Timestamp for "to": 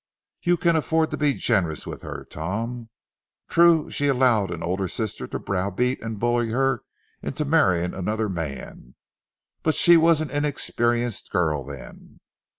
1.11-1.15, 5.27-5.37